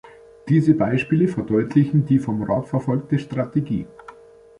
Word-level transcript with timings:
Diese 0.49 0.73
Beispiele 0.73 1.27
verdeutlichen 1.27 2.07
die 2.07 2.17
vom 2.17 2.41
Rat 2.41 2.65
verfolgte 2.67 3.19
Strategie. 3.19 3.85